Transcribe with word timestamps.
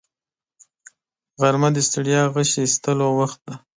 غرمه 1.39 1.69
د 1.73 1.77
ستړیا 1.87 2.21
غشي 2.33 2.59
ایستلو 2.63 3.07
وخت 3.19 3.39
دی 3.47 3.55